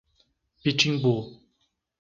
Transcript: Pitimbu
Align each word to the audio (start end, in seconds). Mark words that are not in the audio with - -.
Pitimbu 0.63 1.13